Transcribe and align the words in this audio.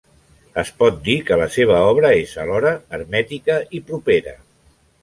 Es 0.61 0.69
pot 0.79 0.95
dir 1.09 1.17
que 1.27 1.37
la 1.41 1.47
seva 1.57 1.77
obra 1.91 2.11
és 2.25 2.35
alhora 2.45 2.73
hermètica 2.99 3.63
i 3.81 3.85
propera. 3.93 4.37